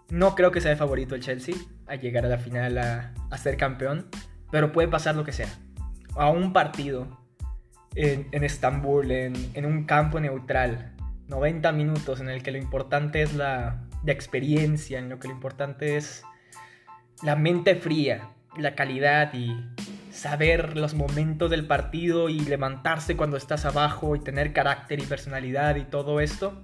No 0.09 0.35
creo 0.35 0.51
que 0.53 0.61
sea 0.61 0.73
el 0.73 0.77
favorito 0.77 1.15
el 1.15 1.23
Chelsea 1.23 1.55
a 1.87 1.97
llegar 1.97 2.25
a 2.25 2.29
la 2.29 2.39
final 2.39 2.79
a, 2.79 3.39
ser 3.39 3.57
campeón, 3.57 4.07
pero 4.51 4.73
puede 4.73 4.89
pasar 4.89 5.17
lo 5.17 5.25
que 5.25 5.33
sea. 5.33 5.49
A 6.15 6.31
un 6.31 6.53
partido 6.53 7.09
en, 7.95 8.45
Estambul, 8.45 9.11
en, 9.11 9.35
en, 9.55 9.67
un 9.67 9.85
campo 9.85 10.21
neutral, 10.21 10.95
90 11.29 11.73
minutos 11.73 12.21
en 12.21 12.29
el 12.29 12.43
que 12.43 12.53
lo 12.53 12.59
importante 12.59 13.23
es 13.23 13.35
la, 13.35 13.87
la 14.05 14.13
experiencia, 14.13 14.99
en 14.99 15.09
lo 15.09 15.19
que 15.19 15.29
lo 15.29 15.35
importante 15.35 15.97
es 15.97 16.23
la 17.23 17.37
mente 17.37 17.75
fría, 17.75 18.31
la 18.57 18.75
calidad 18.75 19.35
y 19.35 19.57
saber 20.11 20.77
los 20.77 20.95
momentos 20.95 21.51
del 21.51 21.67
partido 21.67 22.29
y 22.29 22.41
levantarse 22.41 23.17
cuando 23.17 23.37
estás 23.37 23.65
abajo 23.65 24.17
y 24.17 24.21
tener 24.21 24.53
carácter 24.53 25.01
y 25.01 25.03
personalidad 25.03 25.77
y 25.77 25.85
todo 25.85 26.21
esto, 26.21 26.61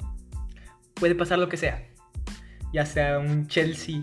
puede 0.95 1.15
pasar 1.15 1.39
lo 1.39 1.49
que 1.49 1.57
sea. 1.57 1.83
Ya 2.73 2.87
sea 2.87 3.19
un 3.19 3.47
Chelsea 3.47 4.03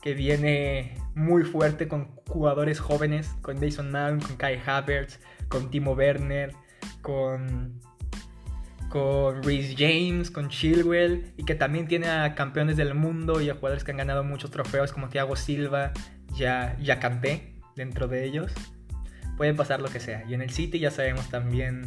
que 0.00 0.14
viene 0.14 0.96
muy 1.14 1.44
fuerte 1.44 1.88
con 1.88 2.14
jugadores 2.28 2.78
jóvenes, 2.80 3.28
con 3.40 3.58
Jason 3.58 3.90
Mount, 3.90 4.26
con 4.26 4.36
Kai 4.36 4.60
Havertz, 4.64 5.18
con 5.48 5.70
Timo 5.70 5.92
Werner, 5.92 6.52
con 7.02 7.80
con 8.88 9.42
Reece 9.42 9.74
James, 9.76 10.30
con 10.30 10.48
Chilwell 10.48 11.32
y 11.36 11.44
que 11.44 11.56
también 11.56 11.88
tiene 11.88 12.08
a 12.08 12.36
campeones 12.36 12.76
del 12.76 12.94
mundo 12.94 13.40
y 13.40 13.50
a 13.50 13.54
jugadores 13.54 13.82
que 13.82 13.90
han 13.90 13.96
ganado 13.96 14.22
muchos 14.22 14.52
trofeos 14.52 14.92
como 14.92 15.08
Thiago 15.08 15.34
Silva, 15.34 15.92
ya, 16.36 16.76
ya 16.80 17.00
canté 17.00 17.56
dentro 17.74 18.06
de 18.06 18.24
ellos 18.24 18.52
puede 19.36 19.54
pasar 19.54 19.80
lo 19.80 19.88
que 19.88 20.00
sea. 20.00 20.24
Y 20.28 20.34
en 20.34 20.42
el 20.42 20.50
City 20.50 20.78
ya 20.78 20.90
sabemos 20.90 21.28
también 21.28 21.86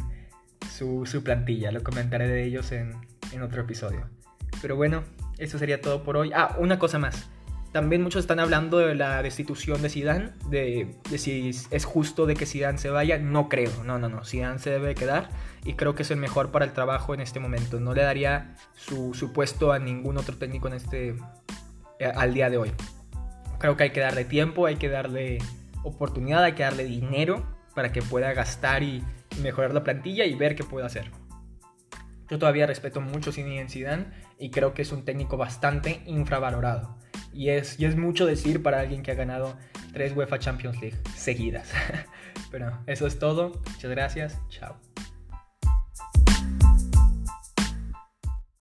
su, 0.70 1.04
plantilla, 1.24 1.72
lo 1.72 1.82
comentaré 1.82 2.28
de 2.28 2.44
ellos 2.44 2.72
en, 2.72 2.94
otro 3.42 3.62
episodio. 3.62 4.08
Pero 4.60 4.76
bueno, 4.76 5.04
eso 5.38 5.58
sería 5.58 5.80
todo 5.80 6.02
por 6.02 6.16
hoy. 6.16 6.32
Ah, 6.34 6.56
una 6.58 6.78
cosa 6.78 6.98
más. 6.98 7.28
También 7.72 8.02
muchos 8.02 8.20
están 8.20 8.40
hablando 8.40 8.78
de 8.78 8.94
la 8.94 9.22
destitución 9.22 9.82
de 9.82 9.90
Zidane, 9.90 10.30
de, 10.48 10.96
si 11.18 11.50
es 11.70 11.84
justo 11.84 12.24
de 12.24 12.34
que 12.34 12.46
Zidane 12.46 12.78
se 12.78 12.88
vaya. 12.88 13.18
No 13.18 13.48
creo, 13.48 13.70
no, 13.84 13.98
no, 13.98 14.08
no. 14.08 14.24
Zidane 14.24 14.58
se 14.58 14.70
debe 14.70 14.94
quedar 14.94 15.28
y 15.64 15.74
creo 15.74 15.94
que 15.94 16.02
es 16.02 16.10
el 16.10 16.16
mejor 16.16 16.50
para 16.50 16.64
el 16.64 16.72
trabajo 16.72 17.12
en 17.12 17.20
este 17.20 17.40
momento. 17.40 17.78
No 17.78 17.94
le 17.94 18.02
daría 18.02 18.56
su, 18.74 19.12
su 19.12 19.32
puesto 19.32 19.72
a 19.72 19.78
ningún 19.78 20.16
otro 20.16 20.36
técnico 20.36 20.68
en 20.68 20.74
este, 20.74 21.16
eh, 21.98 22.12
al 22.14 22.32
día 22.32 22.48
de 22.48 22.56
hoy. 22.56 22.72
Creo 23.58 23.76
que 23.76 23.84
hay 23.84 23.90
que 23.90 24.00
darle 24.00 24.24
tiempo, 24.24 24.66
hay 24.66 24.76
que 24.76 24.88
darle 24.88 25.38
oportunidad, 25.82 26.44
hay 26.44 26.52
que 26.52 26.62
darle 26.62 26.84
dinero 26.84 27.46
para 27.74 27.92
que 27.92 28.00
pueda 28.00 28.32
gastar 28.32 28.82
y 28.82 29.04
mejorar 29.42 29.74
la 29.74 29.84
plantilla 29.84 30.24
y 30.24 30.34
ver 30.34 30.56
qué 30.56 30.64
puede 30.64 30.86
hacer. 30.86 31.10
Yo 32.30 32.38
todavía 32.38 32.66
respeto 32.66 33.00
mucho 33.00 33.30
Zinedine 33.32 33.68
Zidane 33.68 34.06
y 34.38 34.50
creo 34.50 34.74
que 34.74 34.82
es 34.82 34.92
un 34.92 35.04
técnico 35.04 35.36
bastante 35.36 36.02
infravalorado. 36.06 36.96
Y 37.32 37.50
es, 37.50 37.78
mucho 37.96 38.26
decir 38.26 38.62
para 38.62 38.80
alguien 38.80 39.02
que 39.02 39.12
ha 39.12 39.14
ganado 39.14 39.56
tres 39.92 40.16
UEFA 40.16 40.38
Champions 40.38 40.80
League 40.80 40.96
seguidas. 41.14 41.70
Pero 42.50 42.78
eso 42.86 43.06
es 43.06 43.18
todo. 43.18 43.60
Muchas 43.72 43.90
gracias. 43.90 44.40
Chao. 44.48 44.76